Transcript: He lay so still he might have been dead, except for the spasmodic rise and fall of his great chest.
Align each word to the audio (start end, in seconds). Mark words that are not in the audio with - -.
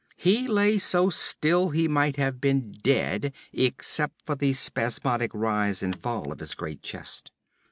He 0.17 0.47
lay 0.47 0.79
so 0.79 1.11
still 1.11 1.69
he 1.69 1.87
might 1.87 2.15
have 2.15 2.41
been 2.41 2.71
dead, 2.71 3.31
except 3.53 4.25
for 4.25 4.33
the 4.33 4.53
spasmodic 4.53 5.29
rise 5.31 5.83
and 5.83 5.95
fall 5.95 6.31
of 6.31 6.39
his 6.39 6.55
great 6.55 6.81
chest. 6.81 7.31